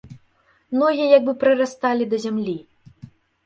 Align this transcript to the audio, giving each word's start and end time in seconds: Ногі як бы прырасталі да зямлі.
Ногі 0.83 1.05
як 1.17 1.21
бы 1.29 1.37
прырасталі 1.45 2.03
да 2.15 2.23
зямлі. 2.27 2.59